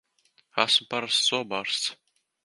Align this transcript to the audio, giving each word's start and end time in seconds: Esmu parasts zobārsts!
Esmu 0.63 0.87
parasts 0.93 1.19
zobārsts! 1.33 1.93